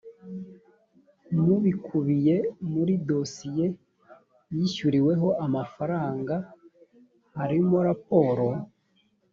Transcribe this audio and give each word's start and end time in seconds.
mu 1.43 1.55
bikubiye 1.63 2.35
muri 2.71 2.93
dosiye 3.09 3.65
yishyuriweho 4.55 5.27
amafaranga 5.45 6.35
frw 6.43 7.35
harimo 7.37 7.77
raporo 7.87 8.47